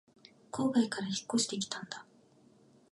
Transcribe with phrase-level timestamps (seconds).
[0.51, 2.03] 郊外から引っ越してきたんだ